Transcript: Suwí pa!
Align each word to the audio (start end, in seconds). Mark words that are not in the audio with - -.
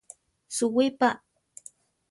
Suwí 0.55 0.87
pa! 0.99 1.09